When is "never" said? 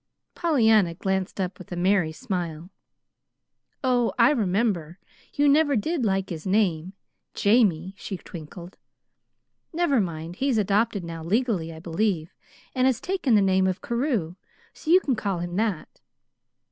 5.47-5.75, 9.71-10.01